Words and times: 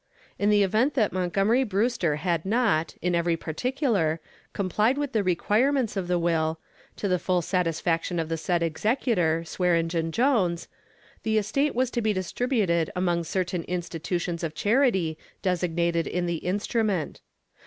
In 0.39 0.49
the 0.49 0.63
event 0.63 0.95
that 0.95 1.13
Montgomery 1.13 1.63
Brewster 1.63 2.15
had 2.15 2.43
not, 2.43 2.95
in 3.03 3.13
every 3.13 3.37
particular, 3.37 4.19
complied 4.51 4.97
with 4.97 5.11
the 5.11 5.21
requirements 5.23 5.95
of 5.95 6.07
the 6.07 6.17
will, 6.17 6.59
to 6.95 7.07
the 7.07 7.19
full 7.19 7.43
satisfaction 7.43 8.17
of 8.17 8.27
the 8.27 8.35
said 8.35 8.63
executor, 8.63 9.43
Swearengen 9.45 10.09
Jones, 10.11 10.67
the 11.21 11.37
estate 11.37 11.75
was 11.75 11.91
to 11.91 12.01
be 12.01 12.13
distributed 12.13 12.89
among 12.95 13.25
certain 13.25 13.61
institutions 13.65 14.43
of 14.43 14.55
charity 14.55 15.19
designated 15.43 16.07
in 16.07 16.25
the 16.25 16.37
instrument. 16.37 17.21